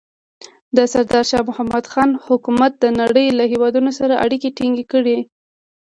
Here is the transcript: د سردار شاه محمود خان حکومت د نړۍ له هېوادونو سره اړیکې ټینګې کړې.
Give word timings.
د 0.75 0.77
سردار 0.93 1.25
شاه 1.29 1.43
محمود 1.49 1.85
خان 1.91 2.09
حکومت 2.27 2.71
د 2.79 2.85
نړۍ 2.99 3.27
له 3.39 3.43
هېوادونو 3.51 3.91
سره 3.99 4.13
اړیکې 4.25 4.49
ټینګې 4.57 4.85
کړې. 4.93 5.17